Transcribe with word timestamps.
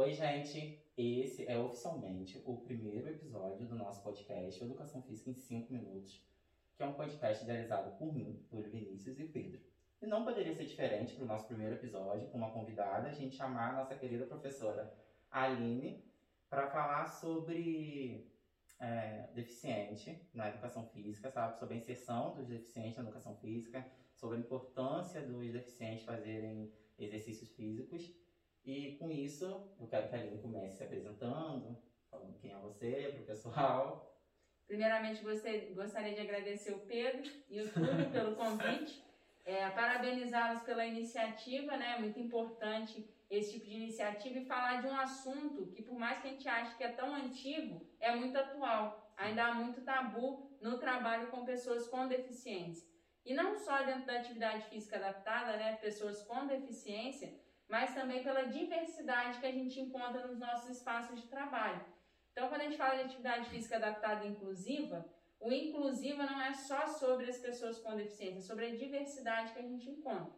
Oi, 0.00 0.14
gente. 0.14 0.80
Esse 0.96 1.44
é 1.50 1.58
oficialmente 1.58 2.40
o 2.46 2.58
primeiro 2.58 3.08
episódio 3.08 3.66
do 3.66 3.74
nosso 3.74 4.00
podcast 4.00 4.62
Educação 4.62 5.02
Física 5.02 5.28
em 5.28 5.34
5 5.34 5.72
Minutos, 5.72 6.24
que 6.76 6.84
é 6.84 6.86
um 6.86 6.92
podcast 6.92 7.44
realizado 7.44 7.98
por 7.98 8.14
mim, 8.14 8.46
por 8.48 8.62
Vinícius 8.68 9.18
e 9.18 9.24
Pedro. 9.24 9.60
E 10.00 10.06
não 10.06 10.24
poderia 10.24 10.54
ser 10.54 10.66
diferente 10.66 11.14
para 11.14 11.24
o 11.24 11.26
nosso 11.26 11.48
primeiro 11.48 11.74
episódio, 11.74 12.28
com 12.28 12.38
uma 12.38 12.52
convidada, 12.52 13.08
a 13.08 13.12
gente 13.12 13.34
chamar 13.34 13.70
a 13.70 13.76
nossa 13.78 13.96
querida 13.96 14.24
professora 14.24 14.96
Aline 15.32 16.08
para 16.48 16.70
falar 16.70 17.06
sobre 17.06 18.32
é, 18.78 19.30
deficiente 19.34 20.24
na 20.32 20.48
educação 20.48 20.86
física, 20.90 21.28
sabe? 21.28 21.58
Sobre 21.58 21.74
a 21.74 21.78
inserção 21.78 22.36
dos 22.36 22.46
deficientes 22.46 22.98
na 22.98 23.02
educação 23.02 23.34
física, 23.38 23.84
sobre 24.14 24.36
a 24.36 24.40
importância 24.40 25.20
dos 25.22 25.50
deficientes 25.50 26.04
fazerem 26.04 26.72
exercícios 26.96 27.50
físicos. 27.50 28.27
E 28.68 28.96
com 28.98 29.10
isso, 29.10 29.46
eu 29.80 29.86
quero 29.86 30.10
que 30.10 30.14
a 30.14 30.18
Aline 30.18 30.42
comece 30.42 30.76
se 30.76 30.84
apresentando, 30.84 31.82
falando 32.10 32.38
quem 32.38 32.52
é 32.52 32.58
você, 32.58 33.10
para 33.14 33.22
o 33.22 33.24
pessoal. 33.24 34.14
Primeiramente, 34.66 35.24
gostaria 35.24 36.14
de 36.14 36.20
agradecer 36.20 36.72
o 36.72 36.80
Pedro 36.80 37.32
e 37.48 37.62
o 37.62 37.72
Túlio 37.72 38.10
pelo 38.12 38.36
convite. 38.36 39.02
É, 39.46 39.70
parabenizá-los 39.70 40.60
pela 40.64 40.84
iniciativa, 40.84 41.78
né? 41.78 41.96
Muito 41.98 42.20
importante 42.20 43.08
esse 43.30 43.52
tipo 43.52 43.64
de 43.64 43.76
iniciativa 43.76 44.38
e 44.38 44.44
falar 44.44 44.82
de 44.82 44.88
um 44.88 45.00
assunto 45.00 45.68
que, 45.68 45.80
por 45.80 45.98
mais 45.98 46.20
que 46.20 46.28
a 46.28 46.30
gente 46.30 46.46
ache 46.46 46.76
que 46.76 46.84
é 46.84 46.92
tão 46.92 47.14
antigo, 47.14 47.88
é 47.98 48.14
muito 48.14 48.36
atual. 48.36 49.14
Ainda 49.16 49.46
há 49.46 49.54
muito 49.54 49.80
tabu 49.80 50.58
no 50.60 50.76
trabalho 50.76 51.28
com 51.28 51.46
pessoas 51.46 51.88
com 51.88 52.06
deficiência. 52.06 52.86
E 53.24 53.32
não 53.32 53.56
só 53.56 53.82
dentro 53.82 54.04
da 54.04 54.18
atividade 54.18 54.68
física 54.68 54.96
adaptada, 54.96 55.56
né? 55.56 55.76
Pessoas 55.76 56.20
com 56.20 56.46
deficiência, 56.46 57.32
mas 57.68 57.94
também 57.94 58.22
pela 58.22 58.46
diversidade 58.46 59.38
que 59.38 59.46
a 59.46 59.52
gente 59.52 59.78
encontra 59.78 60.26
nos 60.26 60.38
nossos 60.38 60.70
espaços 60.70 61.20
de 61.20 61.28
trabalho. 61.28 61.84
Então, 62.32 62.48
quando 62.48 62.62
a 62.62 62.64
gente 62.64 62.76
fala 62.76 62.96
de 62.96 63.02
atividade 63.02 63.50
física 63.50 63.76
adaptada 63.76 64.24
e 64.24 64.28
inclusiva, 64.28 65.04
o 65.40 65.52
inclusiva 65.52 66.24
não 66.24 66.40
é 66.40 66.52
só 66.54 66.86
sobre 66.86 67.28
as 67.28 67.38
pessoas 67.38 67.78
com 67.78 67.96
deficiência, 67.96 68.38
é 68.38 68.42
sobre 68.42 68.66
a 68.66 68.76
diversidade 68.76 69.52
que 69.52 69.58
a 69.58 69.62
gente 69.62 69.88
encontra. 69.90 70.32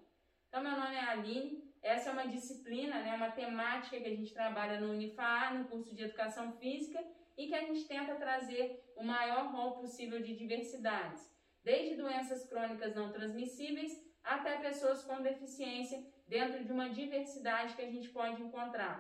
Então, 0.49 0.63
meu 0.63 0.73
nome 0.73 0.97
é 0.97 1.01
Aline, 1.01 1.71
essa 1.83 2.11
é 2.11 2.13
uma 2.13 2.27
disciplina, 2.27 3.01
né, 3.01 3.15
uma 3.15 3.31
temática 3.31 3.99
que 3.99 4.07
a 4.07 4.17
gente 4.17 4.35
trabalha 4.35 4.81
no 4.81 4.93
Unifar, 4.93 5.55
no 5.55 5.69
curso 5.69 5.95
de 5.95 6.03
Educação 6.03 6.53
Física, 6.53 7.03
e 7.37 7.47
que 7.47 7.55
a 7.55 7.61
gente 7.61 7.85
tenta 7.87 8.17
trazer 8.17 8.93
o 8.97 9.05
maior 9.05 9.51
rol 9.53 9.79
possível 9.79 10.21
de 10.21 10.35
diversidades, 10.35 11.31
desde 11.63 11.97
doenças 11.97 12.47
crônicas 12.47 12.95
não 12.95 13.11
transmissíveis 13.11 13.99
até 14.23 14.59
pessoas 14.59 15.03
com 15.05 15.23
deficiência, 15.23 16.05
dentro 16.35 16.65
de 16.65 16.73
uma 16.73 16.89
diversidade 16.89 17.75
que 17.75 17.83
a 17.83 17.91
gente 17.95 18.09
pode 18.09 18.41
encontrar 18.41 18.97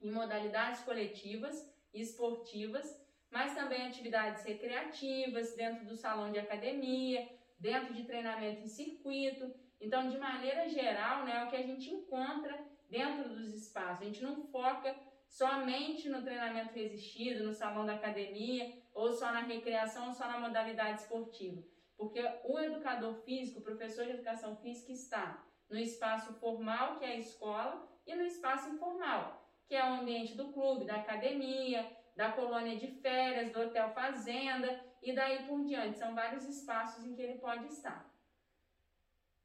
em 0.00 0.10
modalidades 0.18 0.80
coletivas, 0.82 1.56
esportivas 1.92 2.86
mas 3.30 3.54
também 3.54 3.86
atividades 3.86 4.44
recreativas 4.44 5.54
dentro 5.54 5.84
do 5.84 5.96
salão 5.96 6.32
de 6.32 6.38
academia, 6.38 7.28
dentro 7.58 7.92
de 7.92 8.04
treinamento 8.04 8.62
em 8.62 8.68
circuito. 8.68 9.52
Então, 9.80 10.08
de 10.08 10.18
maneira 10.18 10.68
geral, 10.68 11.24
né, 11.24 11.36
é 11.36 11.44
o 11.44 11.50
que 11.50 11.56
a 11.56 11.62
gente 11.62 11.90
encontra 11.90 12.58
dentro 12.88 13.28
dos 13.28 13.52
espaços. 13.54 14.02
A 14.02 14.04
gente 14.06 14.22
não 14.22 14.46
foca 14.46 14.94
somente 15.28 16.08
no 16.08 16.22
treinamento 16.22 16.72
resistido, 16.72 17.44
no 17.44 17.52
salão 17.52 17.84
da 17.84 17.94
academia, 17.94 18.72
ou 18.94 19.12
só 19.12 19.30
na 19.30 19.40
recreação, 19.40 20.06
ou 20.06 20.12
só 20.12 20.26
na 20.26 20.40
modalidade 20.40 21.02
esportiva. 21.02 21.62
Porque 21.96 22.20
o 22.44 22.58
educador 22.58 23.14
físico, 23.24 23.60
o 23.60 23.62
professor 23.62 24.06
de 24.06 24.12
educação 24.12 24.56
física, 24.56 24.92
está 24.92 25.44
no 25.68 25.78
espaço 25.78 26.32
formal, 26.34 26.98
que 26.98 27.04
é 27.04 27.12
a 27.12 27.18
escola, 27.18 27.86
e 28.06 28.14
no 28.14 28.22
espaço 28.22 28.70
informal, 28.70 29.46
que 29.66 29.74
é 29.74 29.84
o 29.84 30.00
ambiente 30.00 30.34
do 30.34 30.52
clube, 30.52 30.86
da 30.86 30.96
academia, 30.96 31.86
da 32.16 32.32
colônia 32.32 32.76
de 32.76 32.86
férias, 32.86 33.52
do 33.52 33.60
hotel 33.60 33.90
fazenda 33.90 34.80
e 35.02 35.14
daí 35.14 35.46
por 35.46 35.62
diante. 35.64 35.98
São 35.98 36.14
vários 36.14 36.44
espaços 36.48 37.04
em 37.04 37.14
que 37.14 37.22
ele 37.22 37.38
pode 37.38 37.66
estar. 37.66 38.10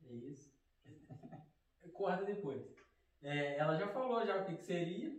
É 0.10 0.14
isso. 0.14 0.52
Corta 1.94 2.24
depois. 2.24 2.74
É, 3.22 3.58
ela 3.58 3.78
já 3.78 3.88
falou 3.88 4.26
já 4.26 4.38
o 4.38 4.46
que, 4.46 4.56
que, 4.56 4.64
seria, 4.64 5.16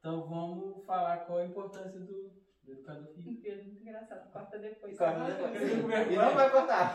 então 0.00 0.26
vamos 0.26 0.84
falar 0.84 1.18
qual 1.18 1.38
a 1.38 1.44
importância 1.44 2.00
do, 2.00 2.30
do 2.62 2.72
educador 2.72 3.06
físico. 3.14 3.46
Muito 3.46 3.82
engraçado. 3.82 4.32
Corta 4.32 4.58
depois. 4.58 4.96
Corta 4.96 5.24
depois. 5.24 6.16
Não 6.16 6.34
vai 6.34 6.50
cortar. 6.50 6.94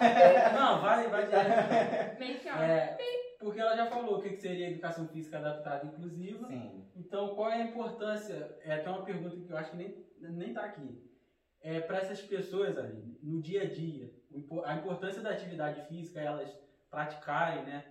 Não, 0.53 0.81
vai, 0.81 1.07
vai 1.07 1.25
direto. 1.25 2.19
Make 2.19 2.49
é, 2.49 2.97
porque 3.41 3.59
ela 3.59 3.75
já 3.75 3.87
falou 3.87 4.17
o 4.17 4.21
que 4.21 4.37
seria 4.37 4.69
educação 4.69 5.07
física 5.07 5.37
adaptada 5.37 5.85
e 5.85 5.87
inclusiva. 5.89 6.47
Sim. 6.47 6.85
Então, 6.95 7.35
qual 7.35 7.49
é 7.49 7.55
a 7.55 7.65
importância? 7.65 8.57
É 8.63 8.75
até 8.75 8.89
uma 8.89 9.03
pergunta 9.03 9.35
que 9.35 9.49
eu 9.51 9.57
acho 9.57 9.71
que 9.71 9.77
nem, 9.77 10.05
nem 10.19 10.53
tá 10.53 10.63
aqui. 10.63 11.03
É, 11.61 11.79
para 11.79 11.97
essas 11.97 12.21
pessoas 12.21 12.77
ali, 12.77 13.19
no 13.21 13.41
dia 13.41 13.63
a 13.63 13.65
dia, 13.65 14.11
a 14.63 14.75
importância 14.75 15.21
da 15.21 15.31
atividade 15.31 15.85
física, 15.87 16.19
elas 16.19 16.55
praticarem, 16.89 17.63
né? 17.63 17.85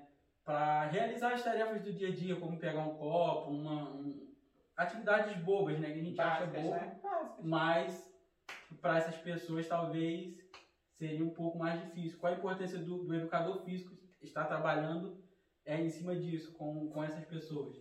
Para 0.44 0.86
realizar 0.86 1.34
as 1.34 1.42
tarefas 1.42 1.82
do 1.82 1.92
dia 1.92 2.08
a 2.08 2.14
dia, 2.14 2.36
como 2.36 2.58
pegar 2.58 2.80
um 2.80 2.96
copo, 2.96 3.50
uma, 3.50 3.90
um, 3.90 4.28
atividades 4.76 5.36
bobas, 5.42 5.78
né? 5.78 5.92
Que 5.92 6.00
a 6.00 6.04
gente 6.04 6.16
Básicas, 6.16 6.48
acha 6.48 6.62
boba, 6.62 6.76
né? 6.76 7.00
mas 7.42 8.10
para 8.80 8.98
essas 8.98 9.16
pessoas 9.16 9.68
talvez 9.68 10.38
seria 10.96 11.24
um 11.24 11.30
pouco 11.30 11.58
mais 11.58 11.80
difícil. 11.80 12.18
Qual 12.18 12.32
a 12.32 12.36
importância 12.36 12.78
do, 12.78 13.04
do 13.04 13.14
educador 13.14 13.62
físico 13.64 13.94
estar 14.20 14.44
trabalhando 14.46 15.19
é 15.72 15.80
em 15.80 15.90
cima 15.90 16.14
disso, 16.16 16.52
com, 16.54 16.88
com 16.90 17.02
essas 17.02 17.24
pessoas? 17.24 17.76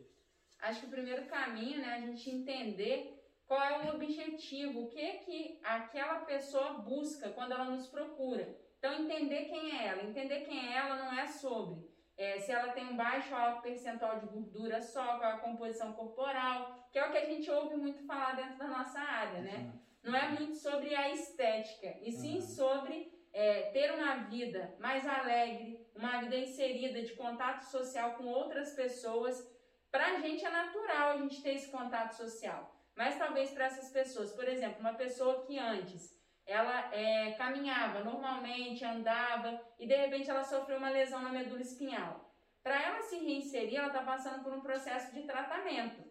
Acho 0.59 0.81
que 0.81 0.87
o 0.87 0.91
primeiro 0.91 1.25
caminho, 1.25 1.79
né, 1.79 1.93
a 1.93 2.01
gente 2.01 2.29
entender 2.29 3.17
qual 3.45 3.61
é 3.61 3.85
o 3.85 3.95
objetivo, 3.95 4.83
o 4.83 4.89
que 4.89 5.13
que 5.19 5.59
aquela 5.63 6.19
pessoa 6.21 6.73
busca 6.79 7.29
quando 7.29 7.53
ela 7.53 7.65
nos 7.65 7.87
procura. 7.87 8.57
Então, 8.77 8.93
entender 8.93 9.45
quem 9.45 9.77
é 9.77 9.87
ela. 9.87 10.03
Entender 10.03 10.41
quem 10.41 10.67
é 10.67 10.77
ela 10.77 10.95
não 10.97 11.19
é 11.19 11.27
sobre 11.27 11.89
é, 12.19 12.37
se 12.37 12.51
ela 12.51 12.73
tem 12.73 12.85
um 12.85 12.97
baixo 12.97 13.33
ou 13.33 13.39
alto 13.39 13.61
percentual 13.61 14.19
de 14.19 14.25
gordura 14.25 14.81
só, 14.81 15.17
qual 15.17 15.31
é 15.31 15.33
a 15.35 15.37
composição 15.37 15.93
corporal, 15.93 16.89
que 16.91 16.99
é 16.99 17.07
o 17.07 17.11
que 17.11 17.17
a 17.17 17.25
gente 17.25 17.49
ouve 17.49 17.77
muito 17.77 18.05
falar 18.05 18.35
dentro 18.35 18.57
da 18.57 18.67
nossa 18.67 18.99
área, 18.99 19.39
né? 19.39 19.71
Não 20.03 20.13
é 20.13 20.27
muito 20.31 20.55
sobre 20.55 20.93
a 20.93 21.09
estética, 21.13 21.97
e 22.01 22.11
sim 22.11 22.35
uhum. 22.35 22.41
sobre 22.41 23.09
é, 23.31 23.71
ter 23.71 23.93
uma 23.93 24.15
vida 24.25 24.75
mais 24.79 25.07
alegre, 25.07 25.78
uma 25.99 26.21
vida 26.21 26.37
inserida 26.37 27.01
de 27.01 27.13
contato 27.13 27.63
social 27.63 28.13
com 28.13 28.25
outras 28.25 28.73
pessoas. 28.73 29.45
Para 29.91 30.05
a 30.07 30.19
gente 30.19 30.45
é 30.45 30.49
natural 30.49 31.09
a 31.09 31.17
gente 31.17 31.41
ter 31.41 31.55
esse 31.55 31.69
contato 31.69 32.13
social, 32.13 32.73
mas 32.95 33.17
talvez 33.17 33.51
para 33.51 33.65
essas 33.65 33.91
pessoas, 33.91 34.31
por 34.31 34.47
exemplo, 34.47 34.79
uma 34.79 34.93
pessoa 34.93 35.45
que 35.45 35.59
antes 35.59 36.17
ela 36.45 36.93
é, 36.93 37.31
caminhava 37.33 38.03
normalmente, 38.03 38.83
andava 38.83 39.61
e 39.77 39.85
de 39.85 39.95
repente 39.95 40.29
ela 40.29 40.43
sofreu 40.43 40.77
uma 40.77 40.89
lesão 40.89 41.21
na 41.21 41.29
medula 41.29 41.61
espinhal. 41.61 42.33
Para 42.63 42.81
ela 42.81 43.01
se 43.01 43.17
reinserir, 43.17 43.77
ela 43.77 43.87
está 43.87 44.01
passando 44.01 44.43
por 44.43 44.53
um 44.53 44.61
processo 44.61 45.13
de 45.13 45.23
tratamento. 45.23 46.01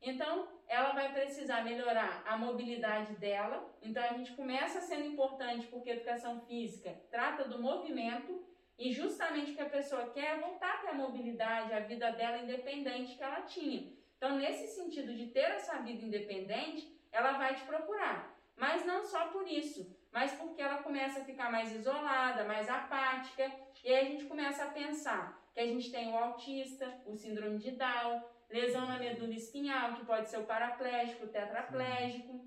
Então, 0.00 0.48
ela 0.66 0.92
vai 0.92 1.12
precisar 1.12 1.62
melhorar 1.62 2.24
a 2.26 2.36
mobilidade 2.36 3.14
dela. 3.16 3.72
Então, 3.80 4.02
a 4.02 4.14
gente 4.14 4.32
começa 4.32 4.80
sendo 4.80 5.04
importante 5.04 5.68
porque 5.68 5.90
a 5.90 5.94
educação 5.94 6.40
física 6.40 7.00
trata 7.08 7.44
do 7.44 7.62
movimento 7.62 8.51
e 8.78 8.92
justamente 8.92 9.52
o 9.52 9.54
que 9.54 9.62
a 9.62 9.68
pessoa 9.68 10.10
quer 10.10 10.36
é 10.36 10.40
voltar 10.40 10.74
a 10.74 10.78
ter 10.78 10.88
a 10.88 10.94
mobilidade, 10.94 11.72
a 11.72 11.80
vida 11.80 12.10
dela 12.12 12.38
independente 12.38 13.16
que 13.16 13.22
ela 13.22 13.42
tinha. 13.42 13.92
Então, 14.16 14.36
nesse 14.36 14.68
sentido 14.68 15.14
de 15.14 15.26
ter 15.28 15.50
essa 15.50 15.78
vida 15.80 16.04
independente, 16.04 16.96
ela 17.10 17.32
vai 17.32 17.54
te 17.54 17.62
procurar. 17.62 18.32
Mas 18.56 18.84
não 18.84 19.04
só 19.04 19.28
por 19.28 19.46
isso, 19.48 19.96
mas 20.12 20.32
porque 20.32 20.62
ela 20.62 20.82
começa 20.82 21.20
a 21.20 21.24
ficar 21.24 21.50
mais 21.50 21.72
isolada, 21.72 22.44
mais 22.44 22.68
apática, 22.68 23.50
e 23.82 23.92
aí 23.92 24.06
a 24.06 24.10
gente 24.10 24.26
começa 24.26 24.64
a 24.64 24.70
pensar 24.70 25.40
que 25.52 25.60
a 25.60 25.66
gente 25.66 25.90
tem 25.90 26.12
o 26.12 26.16
autista, 26.16 27.00
o 27.06 27.16
síndrome 27.16 27.58
de 27.58 27.72
Down, 27.72 28.22
lesão 28.48 28.86
na 28.86 28.98
medula 28.98 29.34
espinhal, 29.34 29.94
que 29.94 30.04
pode 30.04 30.28
ser 30.28 30.38
o 30.38 30.44
paraplégico, 30.44 31.24
o 31.24 31.28
tetraplégico. 31.28 32.44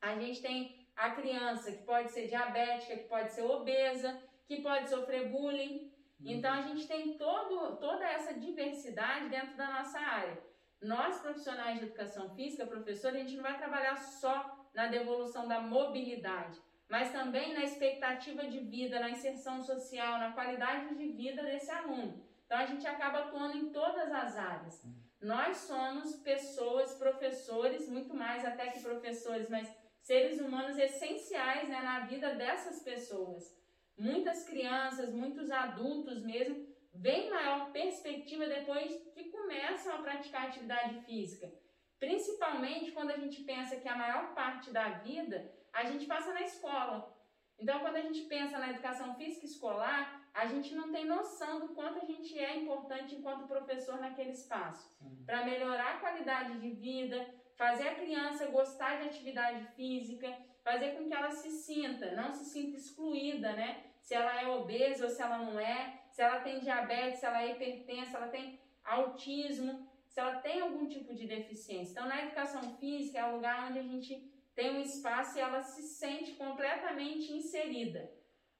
A 0.00 0.14
gente 0.14 0.40
tem 0.40 0.86
a 0.96 1.10
criança 1.10 1.72
que 1.72 1.82
pode 1.82 2.10
ser 2.12 2.28
diabética, 2.28 2.96
que 2.96 3.08
pode 3.08 3.32
ser 3.32 3.42
obesa, 3.42 4.18
que 4.50 4.62
pode 4.62 4.90
sofrer 4.90 5.28
bullying. 5.30 5.92
Então 6.24 6.52
a 6.52 6.62
gente 6.62 6.88
tem 6.88 7.16
todo, 7.16 7.76
toda 7.76 8.04
essa 8.04 8.34
diversidade 8.34 9.28
dentro 9.28 9.56
da 9.56 9.68
nossa 9.74 10.00
área. 10.00 10.36
Nós, 10.82 11.20
profissionais 11.20 11.78
de 11.78 11.84
educação 11.84 12.34
física, 12.34 12.66
professor, 12.66 13.12
a 13.14 13.18
gente 13.18 13.36
não 13.36 13.44
vai 13.44 13.56
trabalhar 13.56 13.96
só 13.96 14.68
na 14.74 14.88
devolução 14.88 15.46
da 15.46 15.60
mobilidade, 15.60 16.60
mas 16.88 17.12
também 17.12 17.54
na 17.54 17.62
expectativa 17.62 18.44
de 18.44 18.58
vida, 18.58 18.98
na 18.98 19.10
inserção 19.10 19.62
social, 19.62 20.18
na 20.18 20.32
qualidade 20.32 20.96
de 20.96 21.06
vida 21.12 21.44
desse 21.44 21.70
aluno. 21.70 22.20
Então 22.44 22.58
a 22.58 22.66
gente 22.66 22.84
acaba 22.88 23.20
atuando 23.20 23.56
em 23.56 23.70
todas 23.70 24.10
as 24.10 24.36
áreas. 24.36 24.84
Nós 25.20 25.58
somos 25.58 26.16
pessoas, 26.16 26.94
professores, 26.94 27.88
muito 27.88 28.14
mais 28.14 28.44
até 28.44 28.66
que 28.70 28.80
professores, 28.80 29.48
mas 29.48 29.72
seres 30.00 30.40
humanos 30.40 30.76
essenciais 30.76 31.68
né, 31.68 31.80
na 31.82 32.00
vida 32.00 32.34
dessas 32.34 32.82
pessoas. 32.82 33.59
Muitas 33.98 34.44
crianças, 34.44 35.12
muitos 35.12 35.50
adultos 35.50 36.22
mesmo, 36.22 36.66
vêm 36.94 37.30
maior 37.30 37.70
perspectiva 37.72 38.46
depois 38.46 38.90
que 39.14 39.30
começam 39.30 39.94
a 39.94 40.02
praticar 40.02 40.46
atividade 40.46 41.00
física. 41.02 41.52
Principalmente 41.98 42.92
quando 42.92 43.10
a 43.10 43.16
gente 43.16 43.42
pensa 43.42 43.76
que 43.76 43.88
a 43.88 43.96
maior 43.96 44.34
parte 44.34 44.70
da 44.70 44.88
vida 44.88 45.52
a 45.72 45.84
gente 45.84 46.06
passa 46.06 46.32
na 46.32 46.42
escola. 46.42 47.16
Então, 47.58 47.80
quando 47.80 47.96
a 47.96 48.00
gente 48.00 48.22
pensa 48.22 48.58
na 48.58 48.70
educação 48.70 49.14
física 49.16 49.44
escolar, 49.44 50.20
a 50.32 50.46
gente 50.46 50.74
não 50.74 50.90
tem 50.90 51.04
noção 51.04 51.60
do 51.60 51.74
quanto 51.74 51.98
a 51.98 52.06
gente 52.06 52.38
é 52.38 52.56
importante 52.56 53.14
enquanto 53.14 53.46
professor 53.46 54.00
naquele 54.00 54.30
espaço. 54.30 54.96
Para 55.26 55.44
melhorar 55.44 55.96
a 55.96 56.00
qualidade 56.00 56.58
de 56.58 56.70
vida, 56.70 57.28
fazer 57.56 57.88
a 57.88 57.94
criança 57.94 58.46
gostar 58.46 58.96
de 58.96 59.08
atividade 59.08 59.66
física, 59.74 60.34
fazer 60.62 60.92
com 60.92 61.06
que 61.06 61.14
ela 61.14 61.30
se 61.30 61.50
sinta, 61.50 62.14
não 62.14 62.32
se 62.32 62.44
sinta 62.44 62.76
excluída, 62.76 63.52
né? 63.52 63.84
Se 64.00 64.14
ela 64.14 64.40
é 64.40 64.48
obesa 64.48 65.04
ou 65.04 65.10
se 65.10 65.22
ela 65.22 65.38
não 65.38 65.58
é, 65.58 66.00
se 66.10 66.22
ela 66.22 66.40
tem 66.40 66.60
diabetes, 66.60 67.20
se 67.20 67.26
ela 67.26 67.42
é 67.42 67.52
hipertensa, 67.52 68.10
se 68.10 68.16
ela 68.16 68.28
tem 68.28 68.60
autismo, 68.84 69.88
se 70.08 70.18
ela 70.18 70.40
tem 70.40 70.60
algum 70.60 70.88
tipo 70.88 71.14
de 71.14 71.26
deficiência. 71.26 71.92
Então, 71.92 72.08
na 72.08 72.24
educação 72.24 72.76
física 72.78 73.18
é 73.18 73.30
o 73.30 73.36
lugar 73.36 73.68
onde 73.68 73.78
a 73.78 73.82
gente 73.82 74.30
tem 74.54 74.76
um 74.76 74.80
espaço 74.80 75.38
e 75.38 75.40
ela 75.40 75.62
se 75.62 75.82
sente 75.82 76.32
completamente 76.32 77.32
inserida. 77.32 78.10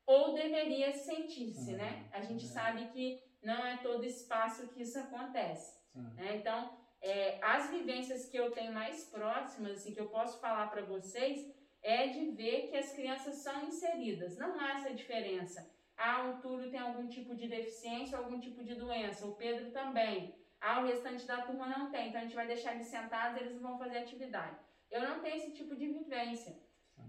Ou 0.06 0.34
deveria 0.34 0.92
sentir-se, 0.92 1.72
né? 1.72 2.08
A 2.12 2.20
gente 2.20 2.46
sabe 2.46 2.86
que 2.86 3.22
não 3.42 3.66
é 3.66 3.76
todo 3.78 4.04
espaço 4.04 4.68
que 4.68 4.82
isso 4.82 4.98
acontece. 4.98 5.78
Né? 5.94 6.36
Então, 6.36 6.78
é, 7.00 7.38
as 7.42 7.70
vivências 7.70 8.26
que 8.26 8.36
eu 8.36 8.50
tenho 8.50 8.72
mais 8.72 9.04
próximas 9.04 9.86
e 9.86 9.92
que 9.92 10.00
eu 10.00 10.08
posso 10.08 10.40
falar 10.40 10.70
para 10.70 10.82
vocês 10.82 11.46
é 11.82 12.08
de 12.08 12.30
ver 12.30 12.68
que 12.68 12.76
as 12.76 12.92
crianças 12.92 13.36
são 13.36 13.64
inseridas. 13.66 14.36
Não 14.36 14.58
há 14.60 14.72
essa 14.72 14.94
diferença. 14.94 15.70
Ah, 15.96 16.30
o 16.30 16.40
Túlio 16.40 16.70
tem 16.70 16.80
algum 16.80 17.08
tipo 17.08 17.34
de 17.34 17.46
deficiência 17.46 18.18
ou 18.18 18.24
algum 18.24 18.40
tipo 18.40 18.64
de 18.64 18.74
doença, 18.74 19.26
o 19.26 19.34
Pedro 19.34 19.70
também. 19.70 20.34
Ah, 20.60 20.80
o 20.80 20.86
restante 20.86 21.26
da 21.26 21.42
turma 21.42 21.66
não 21.66 21.90
tem, 21.90 22.08
então 22.08 22.20
a 22.20 22.24
gente 22.24 22.34
vai 22.34 22.46
deixar 22.46 22.74
eles 22.74 22.86
sentados, 22.86 23.40
eles 23.40 23.60
vão 23.60 23.78
fazer 23.78 23.98
atividade. 23.98 24.56
Eu 24.90 25.02
não 25.02 25.20
tenho 25.20 25.36
esse 25.36 25.52
tipo 25.52 25.74
de 25.76 25.86
vivência. 25.86 26.58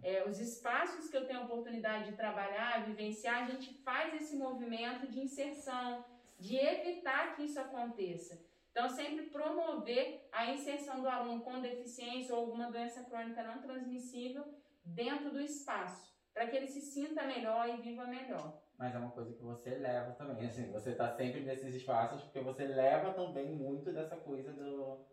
É, 0.03 0.27
os 0.27 0.39
espaços 0.39 1.09
que 1.09 1.17
eu 1.17 1.25
tenho 1.25 1.39
a 1.39 1.43
oportunidade 1.43 2.11
de 2.11 2.17
trabalhar, 2.17 2.85
vivenciar, 2.85 3.43
a 3.43 3.45
gente 3.45 3.73
faz 3.83 4.13
esse 4.13 4.35
movimento 4.35 5.07
de 5.07 5.19
inserção, 5.19 6.05
de 6.39 6.55
evitar 6.55 7.35
que 7.35 7.43
isso 7.43 7.59
aconteça. 7.59 8.41
Então, 8.71 8.89
sempre 8.89 9.25
promover 9.27 10.27
a 10.31 10.49
inserção 10.51 11.01
do 11.01 11.09
aluno 11.09 11.41
com 11.41 11.59
deficiência 11.59 12.33
ou 12.33 12.41
alguma 12.41 12.71
doença 12.71 13.03
crônica 13.03 13.43
não 13.43 13.61
transmissível 13.61 14.45
dentro 14.83 15.31
do 15.31 15.39
espaço, 15.41 16.11
para 16.33 16.47
que 16.47 16.55
ele 16.55 16.67
se 16.67 16.81
sinta 16.81 17.25
melhor 17.25 17.67
e 17.69 17.81
viva 17.81 18.05
melhor. 18.05 18.61
Mas 18.77 18.95
é 18.95 18.97
uma 18.97 19.11
coisa 19.11 19.33
que 19.33 19.43
você 19.43 19.75
leva 19.75 20.11
também, 20.13 20.47
assim, 20.47 20.71
você 20.71 20.91
está 20.91 21.07
sempre 21.15 21.41
nesses 21.41 21.75
espaços 21.75 22.23
porque 22.23 22.39
você 22.39 22.65
leva 22.65 23.13
também 23.13 23.55
muito 23.55 23.91
dessa 23.93 24.17
coisa 24.17 24.51
do 24.53 25.05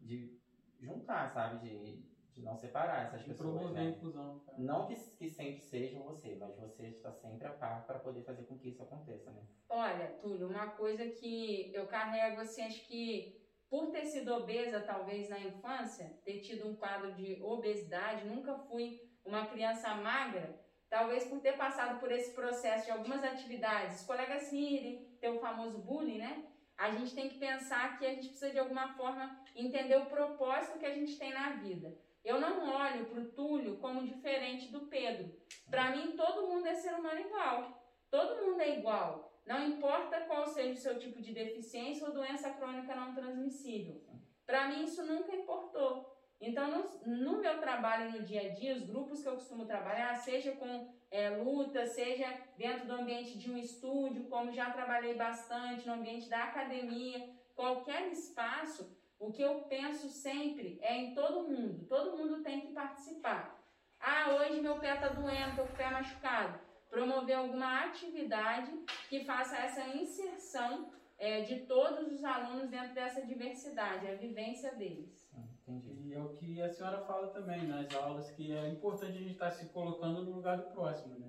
de 0.00 0.38
juntar, 0.80 1.30
sabe, 1.32 1.58
de, 1.60 2.06
de 2.32 2.42
não 2.42 2.56
separar 2.56 3.06
essas 3.06 3.22
E 3.22 3.28
pessoas, 3.28 3.54
promover 3.54 3.72
né? 3.72 3.80
a 3.80 3.90
inclusão. 3.90 4.40
cara. 4.40 4.58
Não 4.58 4.86
que, 4.86 4.94
que 4.94 5.28
sempre 5.28 5.60
seja 5.60 5.98
você, 6.00 6.36
mas 6.36 6.56
você 6.56 6.88
está 6.88 7.12
sempre 7.12 7.46
a 7.46 7.52
par 7.52 7.86
para 7.86 7.98
poder 7.98 8.22
fazer 8.24 8.44
com 8.44 8.58
que 8.58 8.68
isso 8.68 8.82
aconteça, 8.82 9.30
né? 9.30 9.46
Olha, 9.68 10.08
Túlio, 10.20 10.48
uma 10.48 10.68
coisa 10.70 11.06
que 11.08 11.74
eu 11.74 11.86
carrego, 11.86 12.40
assim, 12.40 12.62
acho 12.62 12.86
que 12.86 13.45
por 13.68 13.90
ter 13.90 14.04
sido 14.04 14.32
obesa, 14.34 14.80
talvez 14.80 15.28
na 15.28 15.38
infância, 15.38 16.18
ter 16.24 16.40
tido 16.40 16.68
um 16.68 16.76
quadro 16.76 17.12
de 17.14 17.42
obesidade, 17.42 18.26
nunca 18.26 18.54
fui 18.54 19.00
uma 19.24 19.46
criança 19.46 19.94
magra, 19.94 20.58
talvez 20.88 21.24
por 21.24 21.40
ter 21.40 21.56
passado 21.56 21.98
por 21.98 22.12
esse 22.12 22.32
processo 22.32 22.86
de 22.86 22.92
algumas 22.92 23.24
atividades, 23.24 24.00
os 24.00 24.06
colegas 24.06 24.52
rirem, 24.52 25.04
ter 25.20 25.28
o 25.28 25.40
famoso 25.40 25.78
bullying, 25.78 26.18
né? 26.18 26.46
A 26.76 26.90
gente 26.90 27.14
tem 27.14 27.28
que 27.28 27.38
pensar 27.38 27.98
que 27.98 28.04
a 28.04 28.10
gente 28.10 28.28
precisa 28.28 28.50
de 28.50 28.58
alguma 28.58 28.94
forma 28.94 29.42
entender 29.54 29.96
o 29.96 30.06
propósito 30.06 30.78
que 30.78 30.86
a 30.86 30.94
gente 30.94 31.18
tem 31.18 31.32
na 31.32 31.56
vida. 31.56 31.96
Eu 32.22 32.40
não 32.40 32.68
olho 32.74 33.06
para 33.06 33.20
o 33.20 33.30
Túlio 33.30 33.78
como 33.78 34.06
diferente 34.06 34.70
do 34.70 34.86
Pedro. 34.86 35.32
Para 35.70 35.96
mim, 35.96 36.16
todo 36.16 36.46
mundo 36.46 36.66
é 36.66 36.74
ser 36.74 36.92
humano 36.94 37.20
igual. 37.20 37.82
Todo 38.10 38.44
mundo 38.44 38.60
é 38.60 38.78
igual. 38.78 39.25
Não 39.46 39.64
importa 39.68 40.20
qual 40.22 40.46
seja 40.48 40.72
o 40.72 40.76
seu 40.76 40.98
tipo 40.98 41.22
de 41.22 41.32
deficiência 41.32 42.06
ou 42.06 42.12
doença 42.12 42.50
crônica 42.50 42.94
não 42.94 43.14
transmissível. 43.14 44.02
Para 44.44 44.68
mim, 44.68 44.84
isso 44.84 45.04
nunca 45.04 45.34
importou. 45.34 46.16
Então, 46.40 46.68
no, 46.68 47.06
no 47.06 47.40
meu 47.40 47.58
trabalho 47.58 48.10
no 48.10 48.22
dia 48.22 48.42
a 48.42 48.48
dia, 48.48 48.74
os 48.74 48.82
grupos 48.82 49.22
que 49.22 49.28
eu 49.28 49.34
costumo 49.34 49.64
trabalhar, 49.64 50.14
seja 50.16 50.52
com 50.52 50.92
é, 51.10 51.30
luta, 51.30 51.86
seja 51.86 52.26
dentro 52.58 52.86
do 52.86 52.94
ambiente 52.94 53.38
de 53.38 53.50
um 53.50 53.56
estúdio, 53.56 54.24
como 54.24 54.52
já 54.52 54.70
trabalhei 54.70 55.14
bastante 55.14 55.86
no 55.86 55.94
ambiente 55.94 56.28
da 56.28 56.44
academia, 56.44 57.30
qualquer 57.54 58.12
espaço, 58.12 58.94
o 59.18 59.32
que 59.32 59.42
eu 59.42 59.60
penso 59.62 60.08
sempre 60.08 60.78
é 60.82 60.94
em 60.94 61.14
todo 61.14 61.48
mundo. 61.48 61.86
Todo 61.86 62.18
mundo 62.18 62.42
tem 62.42 62.60
que 62.60 62.72
participar. 62.72 63.58
Ah, 63.98 64.34
hoje 64.34 64.60
meu 64.60 64.78
pé 64.78 64.94
está 64.94 65.08
doendo, 65.08 65.50
estou 65.50 65.66
com 65.66 65.72
o 65.72 65.76
pé 65.76 65.88
machucado. 65.88 66.65
Promover 66.96 67.36
alguma 67.36 67.84
atividade 67.84 68.72
que 69.10 69.22
faça 69.22 69.54
essa 69.58 69.86
inserção 69.88 70.88
é, 71.18 71.42
de 71.42 71.60
todos 71.66 72.10
os 72.10 72.24
alunos 72.24 72.70
dentro 72.70 72.94
dessa 72.94 73.20
diversidade, 73.20 74.08
a 74.08 74.14
vivência 74.14 74.74
deles. 74.74 75.28
Hum, 75.36 75.44
Entendi. 75.68 76.08
E 76.08 76.14
é 76.14 76.18
o 76.18 76.30
que 76.30 76.62
a 76.62 76.70
senhora 76.70 77.00
fala 77.04 77.26
também 77.28 77.66
nas 77.66 77.94
aulas, 77.94 78.30
que 78.30 78.50
é 78.50 78.68
importante 78.70 79.12
a 79.18 79.20
gente 79.20 79.32
estar 79.32 79.50
se 79.50 79.66
colocando 79.68 80.24
no 80.24 80.30
lugar 80.36 80.56
do 80.56 80.70
próximo, 80.70 81.18
né? 81.18 81.28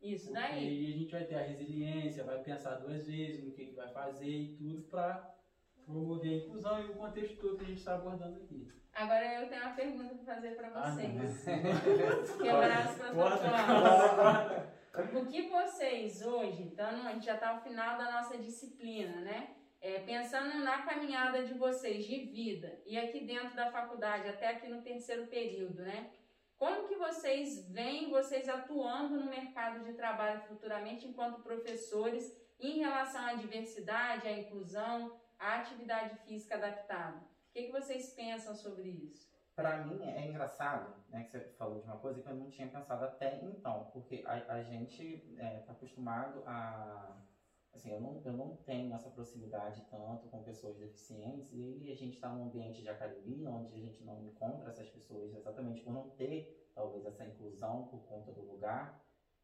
Isso 0.00 0.28
Porque 0.32 0.40
daí. 0.40 0.66
aí 0.66 0.94
a 0.94 0.96
gente 0.98 1.12
vai 1.12 1.24
ter 1.24 1.34
a 1.34 1.42
resiliência, 1.42 2.24
vai 2.24 2.38
pensar 2.42 2.76
duas 2.76 3.06
vezes 3.06 3.44
no 3.44 3.52
que, 3.52 3.66
que 3.66 3.74
vai 3.74 3.88
fazer 3.92 4.30
e 4.30 4.56
tudo 4.56 4.80
para 4.84 5.34
promover 5.84 6.32
a 6.32 6.46
inclusão 6.46 6.80
e 6.80 6.90
o 6.90 6.94
contexto 6.94 7.36
todo 7.36 7.58
que 7.58 7.64
a 7.64 7.68
gente 7.68 7.78
está 7.78 7.96
abordando 7.96 8.36
aqui. 8.38 8.66
Agora 8.94 9.42
eu 9.42 9.48
tenho 9.48 9.62
uma 9.62 9.74
pergunta 9.74 10.14
para 10.14 10.34
fazer 10.34 10.50
para 10.56 10.68
Ah, 10.68 10.90
vocês. 10.90 11.14
não. 11.14 12.38
Quebrar 12.42 12.78
as 12.78 12.96
corta. 13.12 14.72
O 14.94 15.24
que 15.24 15.48
vocês 15.48 16.20
hoje, 16.20 16.64
então 16.64 16.86
a 17.06 17.12
gente 17.14 17.24
já 17.24 17.34
está 17.34 17.48
ao 17.48 17.62
final 17.62 17.96
da 17.96 18.12
nossa 18.12 18.36
disciplina, 18.36 19.22
né? 19.22 19.56
É, 19.80 20.00
pensando 20.00 20.58
na 20.58 20.82
caminhada 20.82 21.42
de 21.44 21.54
vocês 21.54 22.04
de 22.04 22.26
vida 22.26 22.78
e 22.84 22.98
aqui 22.98 23.24
dentro 23.24 23.56
da 23.56 23.72
faculdade, 23.72 24.28
até 24.28 24.48
aqui 24.48 24.68
no 24.68 24.82
terceiro 24.82 25.26
período, 25.28 25.82
né? 25.82 26.10
Como 26.58 26.86
que 26.86 26.94
vocês 26.94 27.66
veem 27.70 28.10
vocês 28.10 28.46
atuando 28.50 29.18
no 29.18 29.30
mercado 29.30 29.82
de 29.82 29.94
trabalho 29.94 30.42
futuramente 30.42 31.08
enquanto 31.08 31.42
professores 31.42 32.30
em 32.60 32.78
relação 32.78 33.24
à 33.24 33.32
diversidade, 33.32 34.28
à 34.28 34.38
inclusão, 34.38 35.18
à 35.38 35.54
atividade 35.54 36.18
física 36.26 36.56
adaptada? 36.56 37.16
O 37.16 37.52
que, 37.52 37.62
que 37.62 37.72
vocês 37.72 38.12
pensam 38.12 38.54
sobre 38.54 38.90
isso? 38.90 39.31
Pra 39.62 39.76
mim 39.84 40.02
é 40.02 40.26
engraçado, 40.26 40.92
né, 41.08 41.22
que 41.22 41.30
você 41.30 41.38
falou 41.56 41.78
de 41.78 41.86
uma 41.86 41.96
coisa 41.98 42.20
que 42.20 42.28
eu 42.28 42.34
não 42.34 42.50
tinha 42.50 42.66
pensado 42.66 43.04
até 43.04 43.40
então, 43.44 43.88
porque 43.92 44.24
a, 44.26 44.54
a 44.54 44.62
gente 44.64 45.22
está 45.38 45.70
acostumado 45.70 46.42
a. 46.44 47.16
Assim, 47.72 47.92
eu 47.92 48.00
não, 48.00 48.20
eu 48.24 48.32
não 48.32 48.56
tenho 48.56 48.92
essa 48.92 49.08
proximidade 49.08 49.86
tanto 49.88 50.28
com 50.28 50.42
pessoas 50.42 50.76
deficientes 50.78 51.48
e 51.52 51.92
a 51.92 51.94
gente 51.94 52.14
está 52.14 52.28
num 52.28 52.46
ambiente 52.46 52.82
de 52.82 52.88
academia 52.88 53.48
onde 53.48 53.72
a 53.72 53.78
gente 53.78 54.04
não 54.04 54.20
encontra 54.20 54.68
essas 54.68 54.88
pessoas 54.90 55.32
exatamente 55.32 55.80
por 55.82 55.92
não 55.92 56.10
ter, 56.10 56.70
talvez, 56.74 57.06
essa 57.06 57.24
inclusão 57.24 57.86
por 57.86 58.02
conta 58.08 58.32
do 58.32 58.42
lugar. 58.42 59.00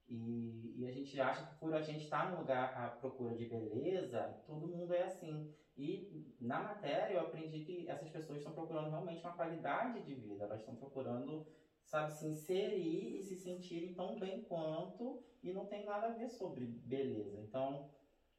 E, 0.08 0.74
e 0.78 0.88
a 0.88 0.90
gente 0.90 1.18
acha 1.20 1.46
que 1.46 1.54
por 1.60 1.72
a 1.72 1.80
gente 1.80 2.02
estar 2.04 2.32
no 2.32 2.38
lugar 2.40 2.74
à 2.74 2.88
procura 2.88 3.36
de 3.36 3.46
beleza, 3.46 4.42
todo 4.44 4.66
mundo 4.66 4.92
é 4.92 5.04
assim. 5.04 5.54
E 5.78 6.34
na 6.40 6.58
matéria 6.58 7.14
eu 7.14 7.20
aprendi 7.20 7.64
que 7.64 7.88
essas 7.88 8.10
pessoas 8.10 8.38
estão 8.38 8.52
procurando 8.52 8.90
realmente 8.90 9.24
uma 9.24 9.36
qualidade 9.36 10.04
de 10.04 10.14
vida, 10.14 10.44
elas 10.44 10.58
estão 10.58 10.74
procurando, 10.74 11.46
sabe, 11.84 12.10
se 12.10 12.26
inserir 12.26 13.16
e 13.16 13.22
se 13.22 13.36
sentirem 13.36 13.94
tão 13.94 14.18
bem 14.18 14.42
quanto 14.48 15.22
e 15.40 15.52
não 15.52 15.68
tem 15.68 15.84
nada 15.84 16.08
a 16.08 16.10
ver 16.10 16.28
sobre 16.30 16.66
beleza. 16.66 17.38
Então 17.38 17.88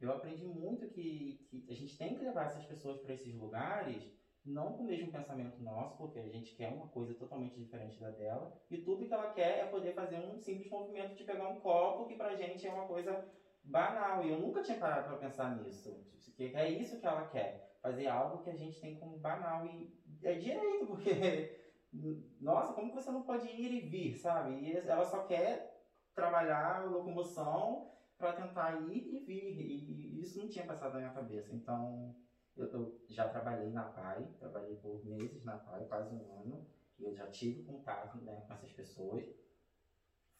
eu 0.01 0.12
aprendi 0.12 0.46
muito 0.46 0.86
que, 0.89 1.39
que 1.50 1.65
a 1.69 1.74
gente 1.74 1.98
tem 1.98 2.13
que 2.13 2.24
levar 2.24 2.48
essas 2.48 2.65
pessoas 2.65 3.00
para 3.00 3.13
esses 3.13 3.34
lugares, 3.34 4.12
não 4.43 4.74
com 4.74 4.84
o 4.84 4.88
mesmo 4.88 5.10
pensamento 5.10 5.62
nosso, 5.62 5.96
porque 5.96 6.19
a 6.19 6.27
gente 6.27 6.53
quer 6.53 6.69
uma 6.69 6.88
coisa 6.88 7.13
totalmente 7.13 7.58
diferente 7.58 8.00
da 8.00 8.10
dela, 8.10 8.53
e 8.69 8.77
tudo 8.77 9.05
que 9.05 9.13
ela 9.13 9.31
quer 9.31 9.60
é 9.60 9.65
poder 9.65 9.93
fazer 9.93 10.17
um 10.17 10.38
simples 10.38 10.69
movimento 10.69 11.15
de 11.15 11.24
pegar 11.24 11.48
um 11.48 11.55
copo, 11.55 12.05
que 12.05 12.15
pra 12.15 12.36
gente 12.36 12.65
é 12.65 12.72
uma 12.72 12.86
coisa 12.86 13.25
banal. 13.70 14.24
E 14.24 14.30
eu 14.30 14.40
nunca 14.40 14.62
tinha 14.62 14.78
parado 14.78 15.08
para 15.08 15.18
pensar 15.18 15.56
nisso. 15.56 16.04
Que 16.36 16.56
é 16.56 16.70
isso 16.70 17.00
que 17.00 17.06
ela 17.06 17.28
quer. 17.28 17.78
Fazer 17.82 18.08
algo 18.08 18.44
que 18.44 18.50
a 18.50 18.56
gente 18.56 18.80
tem 18.80 19.00
como 19.00 19.18
banal. 19.18 19.66
E 19.66 19.94
é 20.24 20.34
direito, 20.34 20.88
porque. 20.88 21.58
Nossa, 22.40 22.74
como 22.74 22.94
você 22.94 23.10
não 23.10 23.24
pode 23.24 23.48
ir 23.48 23.72
e 23.74 23.90
vir, 23.90 24.16
sabe? 24.16 24.60
E 24.60 24.78
ela 24.78 25.04
só 25.04 25.24
quer 25.24 25.84
trabalhar 26.14 26.86
locomoção 26.86 27.92
para 28.18 28.34
tentar 28.34 28.80
ir 28.82 29.16
e 29.16 29.20
vir. 29.26 29.60
E 29.60 30.22
isso 30.22 30.40
não 30.40 30.48
tinha 30.48 30.66
passado 30.66 30.94
na 30.94 31.00
minha 31.00 31.14
cabeça. 31.14 31.56
Então, 31.56 32.16
eu, 32.56 32.68
eu 32.68 33.02
já 33.08 33.28
trabalhei 33.30 33.72
na 33.72 33.84
PAI, 33.84 34.24
trabalhei 34.38 34.76
por 34.76 35.04
meses 35.06 35.44
na 35.44 35.58
PAI, 35.58 35.86
quase 35.86 36.14
um 36.14 36.42
ano. 36.42 36.68
E 37.00 37.06
eu 37.06 37.14
já 37.14 37.28
tive 37.28 37.64
contato 37.64 38.18
né, 38.18 38.44
com 38.46 38.54
essas 38.54 38.72
pessoas, 38.74 39.26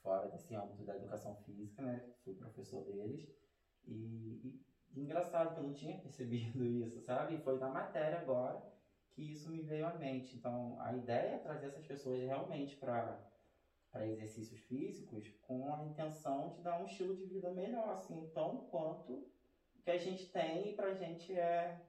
fora 0.02 0.28
desse 0.30 0.56
âmbito 0.56 0.84
da 0.84 0.96
educação 0.96 1.36
física, 1.44 1.82
né? 1.82 2.02
Fui 2.24 2.34
professor 2.36 2.84
deles. 2.86 3.28
E, 3.86 4.62
e 4.94 5.02
engraçado 5.02 5.54
que 5.54 5.60
eu 5.60 5.64
não 5.64 5.74
tinha 5.74 5.98
percebido 5.98 6.64
isso, 6.66 7.02
sabe? 7.02 7.36
E 7.36 7.44
foi 7.44 7.60
na 7.60 7.70
matéria 7.70 8.20
agora 8.20 8.62
que 9.12 9.32
isso 9.32 9.50
me 9.50 9.62
veio 9.62 9.88
à 9.88 9.98
mente. 9.98 10.36
Então, 10.36 10.80
a 10.82 10.96
ideia 10.96 11.36
é 11.36 11.40
trazer 11.40 11.68
essas 11.68 11.86
pessoas 11.86 12.22
realmente 12.22 12.78
para 12.78 13.28
para 13.92 14.06
exercícios 14.06 14.60
físicos 14.62 15.28
com 15.42 15.74
a 15.74 15.84
intenção 15.84 16.54
de 16.54 16.62
dar 16.62 16.80
um 16.80 16.86
estilo 16.86 17.16
de 17.16 17.26
vida 17.26 17.52
melhor, 17.52 17.90
assim, 17.90 18.30
tão 18.36 18.66
quanto 18.70 19.28
que 19.84 19.90
a 19.90 19.98
gente 19.98 20.32
tem 20.32 20.70
e 20.70 20.76
pra 20.76 20.94
gente 20.94 21.34
é, 21.34 21.82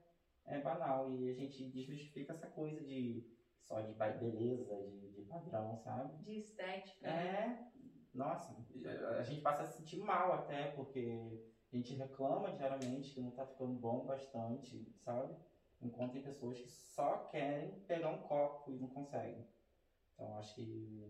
é 0.45 0.59
banal. 0.59 1.11
E 1.11 1.29
a 1.29 1.33
gente 1.33 1.69
desmistifica 1.69 2.33
essa 2.33 2.47
coisa 2.47 2.81
de 2.81 3.23
só 3.59 3.81
de 3.81 3.93
beleza, 3.93 4.75
de, 4.83 5.11
de 5.11 5.21
padrão, 5.23 5.77
sabe? 5.77 6.23
De 6.23 6.39
estética. 6.39 7.07
É, 7.07 7.69
nossa, 8.13 8.55
a 9.17 9.23
gente 9.23 9.41
passa 9.41 9.63
a 9.63 9.65
se 9.65 9.77
sentir 9.77 9.97
mal 9.97 10.33
até, 10.33 10.71
porque 10.71 11.39
a 11.71 11.75
gente 11.75 11.93
reclama 11.93 12.51
diariamente 12.51 13.13
que 13.13 13.21
não 13.21 13.31
tá 13.31 13.45
ficando 13.45 13.73
bom 13.73 14.05
bastante, 14.05 14.93
sabe? 14.99 15.33
Enquanto 15.81 16.13
tem 16.13 16.21
pessoas 16.21 16.59
que 16.59 16.69
só 16.69 17.29
querem 17.31 17.79
pegar 17.87 18.09
um 18.09 18.21
copo 18.21 18.71
e 18.71 18.77
não 18.77 18.89
conseguem. 18.89 19.47
Então 20.13 20.37
acho 20.37 20.55
que 20.55 21.09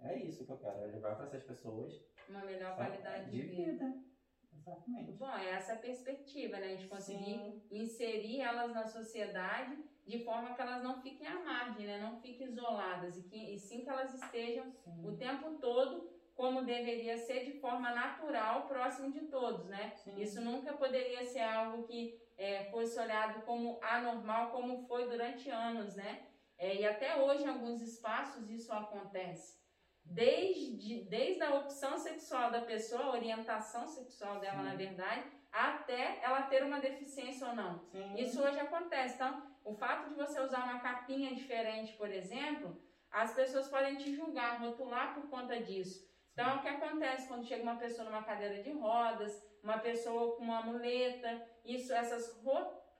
é 0.00 0.18
isso 0.18 0.44
que 0.44 0.50
eu 0.50 0.58
quero, 0.58 0.82
é 0.82 0.86
levar 0.86 1.14
para 1.14 1.26
essas 1.26 1.44
pessoas 1.44 2.04
uma 2.28 2.44
melhor 2.44 2.76
qualidade 2.76 3.30
de, 3.30 3.42
de 3.42 3.42
vida. 3.42 3.86
vida. 3.86 4.10
Exatamente. 4.52 5.12
Bom, 5.12 5.30
é 5.30 5.50
essa 5.50 5.76
perspectiva, 5.76 6.58
né? 6.58 6.66
A 6.66 6.76
gente 6.76 6.88
conseguir 6.88 7.38
Sim. 7.38 7.62
inserir 7.70 8.40
elas 8.40 8.72
na 8.72 8.84
sociedade 8.84 9.78
de 10.06 10.18
forma 10.24 10.54
que 10.54 10.60
elas 10.60 10.82
não 10.82 11.00
fiquem 11.00 11.26
à 11.26 11.38
margem, 11.40 11.86
né? 11.86 11.98
Não 11.98 12.20
fiquem 12.20 12.48
isoladas 12.48 13.16
e, 13.16 13.22
que, 13.22 13.54
e 13.54 13.58
sim 13.58 13.82
que 13.82 13.88
elas 13.88 14.12
estejam 14.14 14.70
sim. 14.72 15.06
o 15.06 15.16
tempo 15.16 15.58
todo 15.58 16.19
como 16.34 16.62
deveria 16.62 17.16
ser 17.18 17.44
de 17.44 17.60
forma 17.60 17.90
natural, 17.90 18.66
próximo 18.66 19.12
de 19.12 19.26
todos, 19.26 19.66
né? 19.66 19.92
Sim. 19.96 20.20
Isso 20.20 20.40
nunca 20.40 20.72
poderia 20.72 21.24
ser 21.24 21.40
algo 21.40 21.82
que 21.84 22.20
é, 22.36 22.64
fosse 22.70 22.98
olhado 22.98 23.42
como 23.42 23.78
anormal, 23.82 24.50
como 24.50 24.86
foi 24.86 25.08
durante 25.08 25.50
anos, 25.50 25.94
né? 25.94 26.26
É, 26.56 26.76
e 26.76 26.86
até 26.86 27.16
hoje, 27.16 27.44
em 27.44 27.48
alguns 27.48 27.80
espaços, 27.80 28.50
isso 28.50 28.72
acontece. 28.72 29.60
Desde, 30.04 31.04
desde 31.04 31.42
a 31.42 31.54
opção 31.54 31.96
sexual 31.96 32.50
da 32.50 32.62
pessoa, 32.62 33.02
a 33.02 33.10
orientação 33.12 33.86
sexual 33.86 34.40
dela, 34.40 34.58
Sim. 34.58 34.64
na 34.64 34.74
verdade, 34.74 35.24
até 35.52 36.20
ela 36.22 36.42
ter 36.42 36.62
uma 36.62 36.80
deficiência 36.80 37.48
ou 37.48 37.54
não. 37.54 37.78
Sim. 37.90 38.14
Isso 38.16 38.42
hoje 38.42 38.58
acontece. 38.58 39.14
Então, 39.14 39.42
o 39.64 39.74
fato 39.74 40.08
de 40.08 40.14
você 40.14 40.40
usar 40.40 40.64
uma 40.64 40.80
capinha 40.80 41.34
diferente, 41.34 41.92
por 41.94 42.10
exemplo, 42.10 42.80
as 43.10 43.34
pessoas 43.34 43.68
podem 43.68 43.96
te 43.96 44.14
julgar, 44.14 44.60
rotular 44.60 45.14
por 45.14 45.28
conta 45.28 45.60
disso. 45.60 46.09
Então, 46.40 46.56
o 46.56 46.62
que 46.62 46.68
acontece 46.68 47.28
quando 47.28 47.44
chega 47.44 47.62
uma 47.62 47.76
pessoa 47.76 48.08
numa 48.08 48.22
cadeira 48.22 48.62
de 48.62 48.70
rodas, 48.70 49.46
uma 49.62 49.78
pessoa 49.78 50.36
com 50.36 50.42
uma 50.42 50.62
muleta, 50.62 51.46
isso, 51.62 51.92
essas 51.92 52.42
ro, 52.42 52.56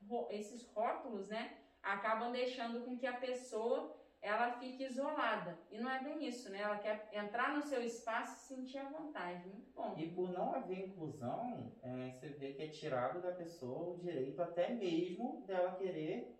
ro, 0.06 0.28
esses 0.30 0.70
rótulos, 0.74 1.28
né, 1.28 1.56
acabam 1.82 2.32
deixando 2.32 2.84
com 2.84 2.98
que 2.98 3.06
a 3.06 3.14
pessoa 3.14 3.96
ela 4.20 4.52
fique 4.58 4.84
isolada. 4.84 5.58
E 5.70 5.78
não 5.78 5.90
é 5.90 6.04
bem 6.04 6.22
isso, 6.28 6.50
né? 6.50 6.60
Ela 6.60 6.76
quer 6.76 7.08
entrar 7.14 7.56
no 7.56 7.62
seu 7.62 7.82
espaço 7.82 8.52
e 8.52 8.54
sentir 8.54 8.76
a 8.76 8.90
vontade. 8.90 9.48
Muito 9.48 9.72
bom. 9.72 9.94
E 9.96 10.10
por 10.10 10.30
não 10.30 10.54
haver 10.54 10.88
inclusão, 10.88 11.72
é, 11.82 12.10
você 12.10 12.28
vê 12.28 12.52
que 12.52 12.60
é 12.60 12.68
tirado 12.68 13.22
da 13.22 13.32
pessoa 13.32 13.94
o 13.94 13.98
direito 13.98 14.42
até 14.42 14.74
mesmo 14.74 15.46
dela 15.46 15.74
querer 15.76 16.38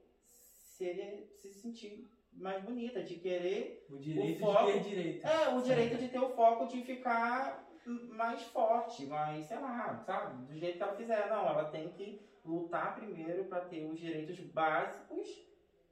ser, 0.76 1.30
se 1.32 1.50
sentir 1.50 2.10
mais 2.32 2.62
bonita, 2.62 3.02
de 3.02 3.16
querer 3.16 3.86
o 3.90 3.98
direito 3.98 4.42
o 4.42 4.52
foco, 4.52 4.66
de 4.66 4.72
ter 4.72 4.80
direito. 4.80 5.26
É, 5.26 5.48
o 5.54 5.62
direito 5.62 5.96
de 5.98 6.08
ter 6.08 6.18
o 6.18 6.30
foco 6.30 6.66
de 6.66 6.82
ficar 6.82 7.68
mais 7.86 8.42
forte, 8.44 9.06
mais, 9.06 9.46
sei 9.46 9.58
lá, 9.58 9.96
sabe? 9.98 10.46
Do 10.46 10.58
jeito 10.58 10.76
que 10.76 10.82
ela 10.82 10.94
fizer. 10.94 11.28
Não, 11.28 11.46
ela 11.46 11.64
tem 11.70 11.90
que 11.90 12.20
lutar 12.44 12.94
primeiro 12.94 13.44
para 13.44 13.60
ter 13.62 13.84
os 13.84 13.98
direitos 13.98 14.38
básicos, 14.40 15.28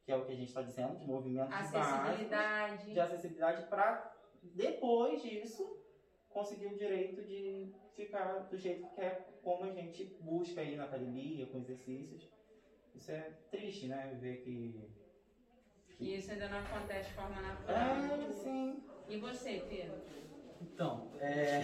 que 0.05 0.13
é 0.13 0.17
o 0.17 0.25
que 0.25 0.33
a 0.33 0.37
gente 0.37 0.49
está 0.49 0.63
dizendo, 0.63 0.97
de 0.97 1.07
movimentos 1.07 1.53
acessibilidade. 1.53 2.29
básicos, 2.29 2.93
de 2.93 3.01
acessibilidade, 3.01 3.67
para 3.69 4.15
depois 4.43 5.23
disso 5.23 5.77
conseguir 6.31 6.67
o 6.67 6.77
direito 6.77 7.23
de 7.23 7.75
ficar 7.95 8.49
do 8.49 8.57
jeito 8.57 8.87
que 8.87 8.95
quer, 8.95 9.39
como 9.43 9.65
a 9.65 9.73
gente 9.73 10.05
busca 10.21 10.61
aí 10.61 10.77
na 10.77 10.85
academia, 10.85 11.47
com 11.47 11.59
exercícios. 11.59 12.29
Isso 12.95 13.11
é 13.11 13.33
triste, 13.51 13.87
né? 13.87 14.17
Ver 14.21 14.43
que 14.43 14.81
e 15.99 16.17
isso 16.17 16.31
ainda 16.31 16.49
não 16.49 16.59
acontece 16.59 17.09
de 17.09 17.15
forma 17.15 17.41
natural. 17.41 17.77
É, 17.77 18.33
sim. 18.33 18.83
E 19.09 19.19
você, 19.19 19.65
Pedro? 19.69 19.97
Então, 20.61 21.11
é... 21.21 21.63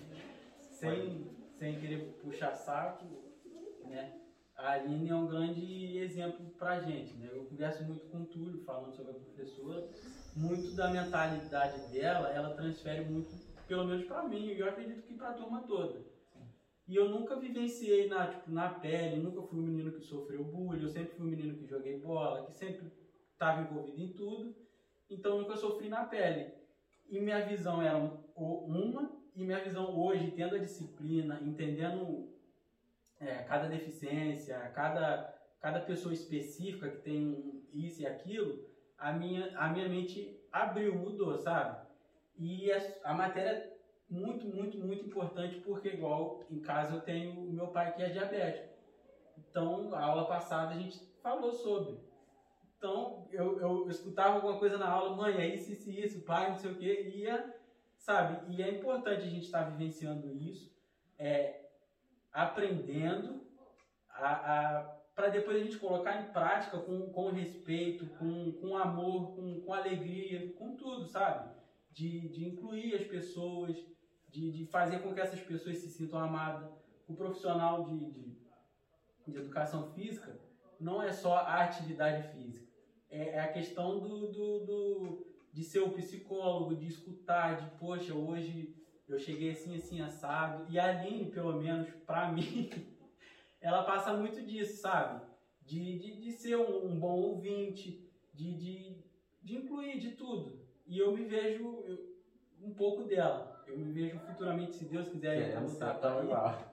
sem, 0.60 1.30
sem 1.58 1.80
querer 1.80 2.18
puxar 2.20 2.54
saco, 2.54 3.06
né? 3.84 4.18
A 4.56 4.72
Aline 4.72 5.08
é 5.08 5.14
um 5.14 5.26
grande 5.26 5.98
exemplo 5.98 6.50
pra 6.58 6.80
gente, 6.80 7.14
né? 7.14 7.28
Eu 7.32 7.44
converso 7.44 7.84
muito 7.84 8.06
com 8.06 8.22
o 8.22 8.26
Túlio, 8.26 8.64
falando 8.64 8.94
sobre 8.94 9.12
a 9.12 9.14
professora. 9.14 9.88
Muito 10.36 10.74
da 10.74 10.90
mentalidade 10.90 11.92
dela, 11.92 12.30
ela 12.30 12.54
transfere 12.54 13.04
muito, 13.04 13.34
pelo 13.66 13.86
menos 13.86 14.04
pra 14.06 14.22
mim, 14.24 14.46
e 14.46 14.58
eu 14.58 14.68
acredito 14.68 15.02
que 15.02 15.14
pra 15.14 15.32
turma 15.32 15.62
toda. 15.62 16.04
E 16.86 16.96
eu 16.96 17.08
nunca 17.08 17.36
vivenciei 17.36 18.08
na, 18.08 18.26
tipo, 18.26 18.50
na 18.50 18.68
pele, 18.68 19.22
nunca 19.22 19.42
fui 19.42 19.58
um 19.58 19.62
menino 19.62 19.92
que 19.92 20.00
sofreu 20.00 20.44
bullying, 20.44 20.82
eu 20.82 20.88
sempre 20.88 21.14
fui 21.14 21.26
um 21.26 21.30
menino 21.30 21.56
que 21.56 21.66
joguei 21.66 21.98
bola, 21.98 22.44
que 22.46 22.52
sempre 22.52 22.90
estava 23.42 23.60
envolvido 23.60 24.00
em 24.00 24.12
tudo, 24.12 24.54
então 25.10 25.40
nunca 25.40 25.56
sofri 25.56 25.88
na 25.88 26.04
pele. 26.04 26.52
E 27.10 27.18
minha 27.18 27.44
visão 27.44 27.82
era 27.82 27.98
uma, 28.36 29.10
e 29.34 29.44
minha 29.44 29.62
visão 29.62 29.98
hoje, 29.98 30.30
tendo 30.30 30.54
a 30.54 30.58
disciplina, 30.58 31.40
entendendo 31.42 32.28
é, 33.20 33.42
cada 33.42 33.68
deficiência, 33.68 34.56
cada, 34.74 35.34
cada 35.60 35.80
pessoa 35.80 36.14
específica 36.14 36.88
que 36.88 37.02
tem 37.02 37.66
isso 37.74 38.02
e 38.02 38.06
aquilo, 38.06 38.64
a 38.96 39.12
minha, 39.12 39.58
a 39.58 39.68
minha 39.68 39.88
mente 39.88 40.40
abriu, 40.52 40.94
mudou, 40.94 41.36
sabe? 41.36 41.84
E 42.38 42.70
a, 42.70 42.80
a 43.04 43.14
matéria 43.14 43.50
é 43.50 43.72
muito, 44.08 44.46
muito, 44.46 44.78
muito 44.78 45.04
importante 45.04 45.56
porque, 45.60 45.88
igual 45.88 46.44
em 46.48 46.60
casa, 46.60 46.94
eu 46.94 47.00
tenho 47.00 47.32
o 47.32 47.52
meu 47.52 47.68
pai 47.68 47.92
que 47.94 48.02
é 48.02 48.08
diabético. 48.08 48.68
Então, 49.36 49.92
a 49.94 50.04
aula 50.04 50.26
passada 50.26 50.74
a 50.74 50.78
gente 50.78 50.98
falou 51.22 51.52
sobre. 51.52 52.11
Então, 52.82 53.28
eu, 53.30 53.60
eu 53.60 53.88
escutava 53.88 54.34
alguma 54.34 54.58
coisa 54.58 54.76
na 54.76 54.88
aula, 54.88 55.14
mãe, 55.14 55.36
é 55.36 55.54
isso, 55.54 55.70
isso, 55.70 55.88
isso, 55.88 56.20
pai, 56.22 56.50
não 56.50 56.56
sei 56.56 56.72
o 56.72 56.74
quê, 56.74 57.12
ia, 57.14 57.54
sabe? 57.96 58.52
E 58.52 58.60
é 58.60 58.68
importante 58.72 59.22
a 59.22 59.30
gente 59.30 59.44
estar 59.44 59.62
tá 59.62 59.70
vivenciando 59.70 60.34
isso, 60.34 60.68
é, 61.16 61.60
aprendendo, 62.32 63.40
a, 64.10 64.32
a 64.80 64.82
para 65.14 65.28
depois 65.28 65.58
a 65.58 65.60
gente 65.60 65.78
colocar 65.78 66.22
em 66.22 66.32
prática 66.32 66.76
com, 66.78 67.08
com 67.12 67.30
respeito, 67.30 68.04
com, 68.18 68.50
com 68.54 68.76
amor, 68.76 69.36
com, 69.36 69.60
com 69.60 69.72
alegria, 69.72 70.52
com 70.54 70.74
tudo, 70.74 71.06
sabe? 71.06 71.54
De, 71.92 72.30
de 72.30 72.48
incluir 72.48 72.96
as 72.96 73.04
pessoas, 73.04 73.76
de, 74.28 74.50
de 74.50 74.66
fazer 74.66 74.98
com 75.02 75.14
que 75.14 75.20
essas 75.20 75.40
pessoas 75.40 75.78
se 75.78 75.88
sintam 75.88 76.18
amadas. 76.18 76.68
O 77.06 77.14
profissional 77.14 77.84
de, 77.84 78.10
de, 78.10 78.36
de 79.28 79.36
educação 79.36 79.92
física 79.92 80.36
não 80.80 81.00
é 81.00 81.12
só 81.12 81.36
a 81.36 81.62
atividade 81.62 82.26
física 82.32 82.71
é, 83.12 83.28
é, 83.28 83.40
a 83.40 83.48
questão 83.48 84.00
do, 84.00 84.28
do, 84.28 84.58
do, 84.60 85.26
de 85.52 85.62
ser 85.62 85.80
o 85.80 85.90
psicólogo, 85.90 86.74
de 86.74 86.88
escutar, 86.88 87.56
de, 87.56 87.70
poxa, 87.78 88.14
hoje 88.14 88.74
eu 89.06 89.18
cheguei 89.18 89.50
assim, 89.50 89.76
assim, 89.76 90.00
assado. 90.00 90.64
E 90.70 90.78
a 90.78 90.88
Aline, 90.88 91.30
pelo 91.30 91.60
menos, 91.60 91.86
pra 92.06 92.28
mim, 92.32 92.70
ela 93.60 93.82
passa 93.82 94.14
muito 94.14 94.40
disso, 94.40 94.80
sabe? 94.80 95.20
De, 95.60 95.98
de, 95.98 96.20
de 96.22 96.32
ser 96.32 96.56
um, 96.56 96.86
um 96.86 96.98
bom 96.98 97.14
ouvinte, 97.18 98.10
de, 98.32 98.54
de, 98.54 98.96
de 99.42 99.56
incluir 99.56 99.98
de 99.98 100.12
tudo. 100.12 100.58
E 100.86 100.98
eu 100.98 101.12
me 101.12 101.24
vejo 101.24 101.84
eu, 101.86 102.16
um 102.62 102.72
pouco 102.72 103.04
dela. 103.04 103.62
Eu 103.66 103.76
me 103.76 103.92
vejo 103.92 104.18
futuramente, 104.20 104.74
se 104.74 104.86
Deus 104.86 105.08
quiser, 105.08 105.58
lutar 105.60 106.00
tá 106.00 106.22
igual. 106.22 106.72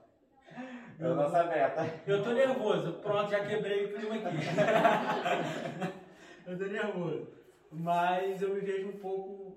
Eu 0.98 1.14
não 1.14 1.30
sabia. 1.30 1.72
Eu 2.06 2.22
tô 2.22 2.32
nervoso. 2.32 2.92
Pronto, 2.94 3.30
já 3.30 3.46
quebrei 3.46 3.86
o 3.86 3.94
clima 3.94 4.16
aqui. 4.16 4.36
eu 6.52 6.58
tô 6.58 6.64
nervoso. 6.66 7.28
Mas 7.70 8.42
eu 8.42 8.54
me 8.54 8.60
vejo 8.60 8.88
um 8.88 8.98
pouco 8.98 9.56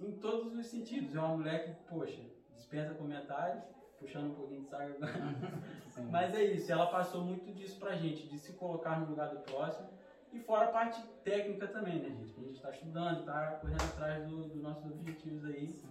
em 0.00 0.12
todos 0.12 0.56
os 0.56 0.66
sentidos. 0.66 1.14
É 1.14 1.18
uma 1.20 1.36
mulher 1.36 1.64
que, 1.64 1.88
poxa, 1.88 2.20
dispensa 2.54 2.94
comentários, 2.94 3.62
puxando 3.98 4.32
um 4.32 4.34
pouquinho 4.34 4.62
de 4.62 4.68
saco 4.68 4.92
agora. 5.02 6.10
Mas 6.10 6.34
é 6.34 6.44
isso, 6.44 6.70
ela 6.70 6.86
passou 6.86 7.24
muito 7.24 7.52
disso 7.52 7.78
pra 7.78 7.96
gente, 7.96 8.28
de 8.28 8.38
se 8.38 8.52
colocar 8.54 9.00
no 9.00 9.10
lugar 9.10 9.28
do 9.30 9.40
próximo. 9.40 9.88
E 10.32 10.38
fora 10.40 10.66
a 10.66 10.72
parte 10.72 11.02
técnica 11.24 11.66
também, 11.68 12.00
né, 12.00 12.10
gente? 12.10 12.32
Que 12.32 12.40
a 12.40 12.44
gente 12.44 12.56
está 12.56 12.70
estudando, 12.70 13.20
está 13.20 13.52
correndo 13.60 13.82
atrás 13.82 14.26
dos 14.26 14.50
do 14.50 14.60
nossos 14.60 14.92
objetivos 14.92 15.44
aí. 15.46 15.82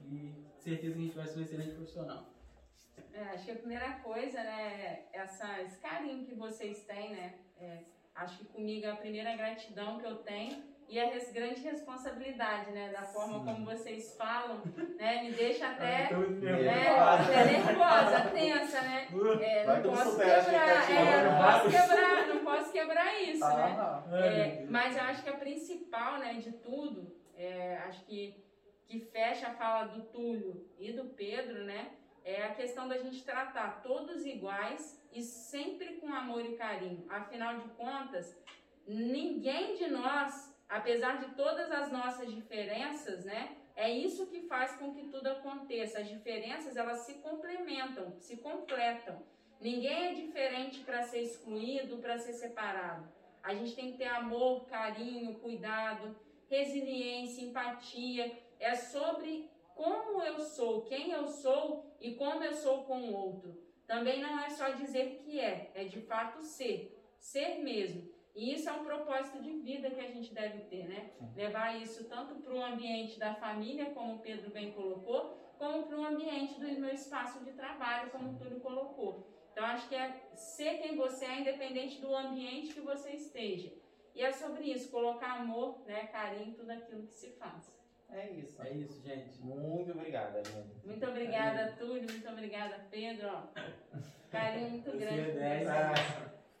E 0.00 0.44
certeza 0.56 0.94
que 0.94 1.00
a 1.00 1.04
gente 1.04 1.16
vai 1.16 1.26
ser 1.26 1.38
um 1.38 1.42
excelente 1.42 1.74
profissional. 1.74 2.24
É, 3.12 3.22
acho 3.28 3.44
que 3.44 3.50
a 3.52 3.56
primeira 3.56 3.92
coisa, 4.00 4.42
né, 4.42 5.06
essa, 5.12 5.60
esse 5.62 5.78
carinho 5.78 6.24
que 6.24 6.34
vocês 6.34 6.84
têm, 6.84 7.10
né? 7.10 7.34
É, 7.58 7.84
Acho 8.14 8.38
que 8.38 8.44
comigo 8.44 8.86
é 8.86 8.90
a 8.90 8.96
primeira 8.96 9.34
gratidão 9.36 9.98
que 9.98 10.06
eu 10.06 10.16
tenho. 10.16 10.62
e 10.86 11.00
a 11.00 11.06
res- 11.06 11.32
grande 11.32 11.60
responsabilidade, 11.62 12.70
né? 12.70 12.90
Da 12.92 13.02
forma 13.02 13.42
como 13.42 13.64
vocês 13.64 14.14
falam, 14.18 14.60
né? 14.98 15.22
Me 15.22 15.32
deixa 15.32 15.68
até. 15.68 16.06
Tô 16.08 16.16
muito 16.16 16.46
É. 16.46 16.52
né, 16.62 16.88
até 16.90 17.44
nervosa, 17.44 18.20
tensa, 18.30 18.82
né? 18.82 19.08
É, 19.40 19.64
não 19.66 19.82
posso 19.82 20.16
quebrar, 20.16 20.90
é, 20.90 21.24
não 21.24 21.32
né? 21.32 21.52
posso 21.52 21.70
quebrar, 21.70 22.26
não 22.28 22.44
posso 22.44 22.72
quebrar 22.72 23.22
isso, 23.22 23.40
né? 23.40 23.76
Ah, 23.78 24.04
Ai, 24.12 24.22
É, 24.40 24.56
Deus. 24.58 24.70
mas 24.70 24.96
eu 24.96 25.02
acho 25.04 25.22
que 25.22 25.30
a 25.30 25.36
principal, 25.36 26.18
né, 26.18 26.34
de 26.34 26.52
tudo, 26.52 27.16
é, 27.36 27.76
acho 27.88 28.04
que 28.04 28.42
que 28.86 29.00
fecha 29.00 29.48
a 29.48 29.54
fala 29.54 29.86
do 29.86 30.02
Túlio 30.02 30.68
e 30.78 30.92
do 30.92 31.04
Pedro, 31.06 31.64
né, 31.64 31.86
é 32.24 32.42
a 32.44 32.54
questão 32.54 32.88
da 32.88 32.98
gente 32.98 33.22
tratar 33.22 33.82
todos 33.82 34.24
iguais 34.24 35.00
e 35.12 35.22
sempre 35.22 35.96
com 35.96 36.12
amor 36.12 36.44
e 36.44 36.56
carinho. 36.56 37.04
Afinal 37.08 37.58
de 37.58 37.68
contas, 37.70 38.36
ninguém 38.86 39.74
de 39.74 39.88
nós, 39.88 40.56
apesar 40.68 41.18
de 41.18 41.34
todas 41.34 41.70
as 41.70 41.92
nossas 41.92 42.32
diferenças, 42.32 43.24
né, 43.24 43.56
é 43.76 43.90
isso 43.90 44.26
que 44.28 44.42
faz 44.42 44.76
com 44.76 44.94
que 44.94 45.08
tudo 45.08 45.26
aconteça. 45.26 45.98
As 46.00 46.08
diferenças, 46.08 46.76
elas 46.76 47.00
se 47.00 47.14
complementam, 47.14 48.14
se 48.18 48.38
completam. 48.38 49.22
Ninguém 49.60 50.06
é 50.06 50.14
diferente 50.14 50.80
para 50.80 51.02
ser 51.02 51.20
excluído, 51.20 51.98
para 51.98 52.18
ser 52.18 52.32
separado. 52.32 53.06
A 53.42 53.54
gente 53.54 53.74
tem 53.74 53.92
que 53.92 53.98
ter 53.98 54.06
amor, 54.06 54.64
carinho, 54.66 55.34
cuidado, 55.40 56.16
resiliência, 56.48 57.44
empatia. 57.44 58.38
É 58.58 58.74
sobre 58.74 59.50
como 59.74 60.22
eu 60.22 60.38
sou, 60.38 60.82
quem 60.82 61.10
eu 61.10 61.26
sou 61.26 61.96
e 62.00 62.14
como 62.14 62.42
eu 62.44 62.54
sou 62.54 62.84
com 62.84 63.00
o 63.00 63.14
outro. 63.14 63.62
Também 63.86 64.20
não 64.20 64.38
é 64.38 64.48
só 64.50 64.70
dizer 64.70 65.22
que 65.24 65.38
é, 65.40 65.70
é 65.74 65.84
de 65.84 66.00
fato 66.00 66.42
ser, 66.42 66.98
ser 67.18 67.58
mesmo. 67.58 68.12
E 68.34 68.52
isso 68.52 68.68
é 68.68 68.72
um 68.72 68.84
propósito 68.84 69.40
de 69.40 69.52
vida 69.52 69.90
que 69.90 70.00
a 70.00 70.08
gente 70.08 70.34
deve 70.34 70.64
ter, 70.64 70.88
né? 70.88 71.10
Levar 71.36 71.80
isso 71.80 72.04
tanto 72.08 72.34
para 72.36 72.52
o 72.52 72.64
ambiente 72.64 73.18
da 73.18 73.34
família, 73.34 73.90
como 73.90 74.16
o 74.16 74.18
Pedro 74.18 74.50
bem 74.50 74.72
colocou, 74.72 75.38
como 75.56 75.86
para 75.86 75.98
o 75.98 76.04
ambiente 76.04 76.58
do 76.58 76.66
meu 76.80 76.92
espaço 76.92 77.44
de 77.44 77.52
trabalho, 77.52 78.10
como 78.10 78.32
o 78.32 78.36
Túlio 78.36 78.58
colocou. 78.58 79.28
Então, 79.52 79.64
acho 79.64 79.88
que 79.88 79.94
é 79.94 80.20
ser 80.34 80.78
quem 80.78 80.96
você 80.96 81.24
é, 81.26 81.40
independente 81.40 82.00
do 82.00 82.12
ambiente 82.12 82.74
que 82.74 82.80
você 82.80 83.10
esteja. 83.10 83.72
E 84.12 84.20
é 84.20 84.32
sobre 84.32 84.64
isso, 84.64 84.90
colocar 84.90 85.40
amor, 85.40 85.84
né, 85.86 86.06
carinho 86.06 86.48
em 86.48 86.54
tudo 86.54 86.70
aquilo 86.70 87.06
que 87.06 87.14
se 87.14 87.30
faz. 87.32 87.72
É 88.12 88.30
isso. 88.30 88.60
É 88.62 88.70
isso, 88.70 89.02
gente. 89.02 89.40
Muito 89.42 89.90
obrigada, 89.92 90.38
Aline. 90.38 90.70
Muito 90.84 91.06
obrigada, 91.06 91.72
Túlio. 91.78 92.04
Muito 92.10 92.28
obrigada, 92.28 92.76
Pedro. 92.90 93.30
Carinho 94.30 94.70
muito 94.70 94.90
Você 94.90 94.96
grande. 94.98 95.38
é. 95.38 95.92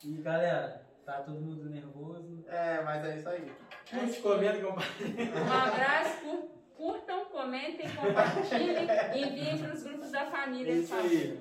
E 0.04 0.12
galera, 0.18 0.82
tá 1.04 1.14
todo 1.22 1.40
mundo 1.40 1.68
nervoso. 1.70 2.44
É, 2.48 2.82
mas 2.82 3.04
é 3.04 3.16
isso 3.16 3.28
aí. 3.28 3.52
Curte, 3.90 4.20
comenta, 4.20 4.60
compartilha. 4.60 5.32
Um 5.34 5.52
abraço, 5.52 6.20
cur- 6.20 6.48
curtam, 6.76 7.24
comentem, 7.26 7.86
compartilhem 7.94 8.86
e 9.14 9.22
enviem 9.22 9.58
para 9.58 9.72
os 9.74 9.82
grupos 9.82 10.10
da 10.10 10.26
família. 10.26 10.72
por 10.74 10.80
Isso 10.82 10.94
aí. 10.94 11.40